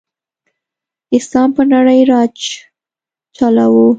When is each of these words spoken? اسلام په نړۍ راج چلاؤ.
اسلام 1.17 1.49
په 1.57 1.63
نړۍ 1.73 2.01
راج 2.11 2.37
چلاؤ. 3.35 3.85